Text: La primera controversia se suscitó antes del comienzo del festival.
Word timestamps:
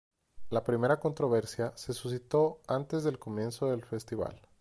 La 0.49 0.63
primera 0.63 0.99
controversia 0.99 1.73
se 1.77 1.93
suscitó 1.93 2.59
antes 2.65 3.03
del 3.03 3.19
comienzo 3.19 3.67
del 3.69 3.85
festival. 3.85 4.41